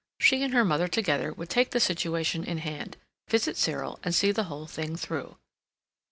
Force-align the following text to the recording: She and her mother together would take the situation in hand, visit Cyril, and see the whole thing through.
She 0.19 0.41
and 0.41 0.51
her 0.51 0.65
mother 0.65 0.87
together 0.87 1.31
would 1.33 1.49
take 1.51 1.69
the 1.69 1.79
situation 1.79 2.43
in 2.43 2.57
hand, 2.57 2.97
visit 3.29 3.55
Cyril, 3.55 3.99
and 4.01 4.15
see 4.15 4.31
the 4.31 4.45
whole 4.45 4.65
thing 4.65 4.95
through. 4.95 5.37